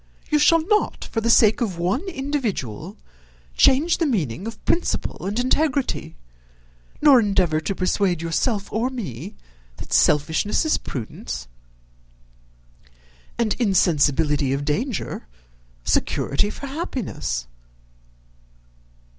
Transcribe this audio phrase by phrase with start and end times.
[0.31, 2.97] You shall not, for the sake of one individual,
[3.55, 6.15] change the meaning of principle and integrity,
[7.03, 9.35] nor endeavour to persuade yourself or me,
[9.77, 11.47] that selfishness is prudence,
[13.37, 15.27] and insensibility of danger
[15.83, 17.45] security for happiness."